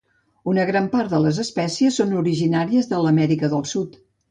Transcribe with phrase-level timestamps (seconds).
[0.53, 4.05] Una gran part de les espècies són originàries de l'Amèrica del Sud.